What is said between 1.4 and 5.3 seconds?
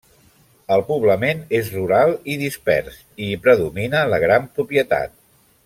és rural i dispers, i hi predomina la gran propietat.